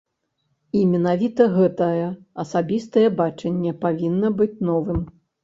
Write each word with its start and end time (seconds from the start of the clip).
І 0.77 0.79
менавіта 0.93 1.45
гэтае 1.57 2.07
асабістае 2.45 3.05
бачанне 3.21 3.75
павінна 3.85 4.35
быць 4.43 4.53
новым! 4.73 4.99